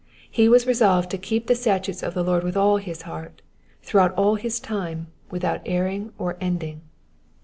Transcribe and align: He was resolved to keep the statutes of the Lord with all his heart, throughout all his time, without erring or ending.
He 0.31 0.49
was 0.49 0.65
resolved 0.65 1.11
to 1.11 1.17
keep 1.19 1.45
the 1.45 1.53
statutes 1.53 2.01
of 2.01 2.15
the 2.15 2.23
Lord 2.23 2.43
with 2.43 2.57
all 2.57 2.77
his 2.77 3.03
heart, 3.03 3.43
throughout 3.83 4.15
all 4.15 4.33
his 4.33 4.59
time, 4.59 5.09
without 5.29 5.61
erring 5.63 6.11
or 6.17 6.37
ending. 6.41 6.81